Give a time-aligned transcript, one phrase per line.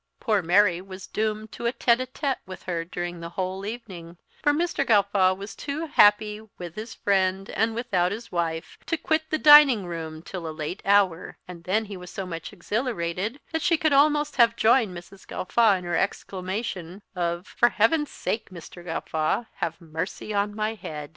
[0.19, 4.17] Poor Mary was doomed to a tete a tete with her during the whole evening;
[4.41, 4.83] for Mr.
[4.83, 9.85] Gawffaw was too happy with his friend, and without his wife, to quit the dining
[9.85, 13.93] room till a late hour; and then he was so much exhilarated, that she could
[13.93, 15.27] almost have joined Mrs.
[15.27, 18.83] Gawffaw in her exclamation of "For heaven's sake, Mr.
[18.83, 21.09] Gawffaw, have mercy on my head!"